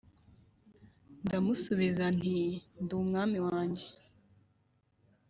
[1.23, 2.35] Ndamusubiza nti
[2.81, 3.85] ndi umwami wanjye